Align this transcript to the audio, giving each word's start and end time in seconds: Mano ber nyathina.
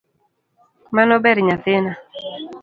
Mano 0.95 1.15
ber 1.23 1.37
nyathina. 1.47 1.93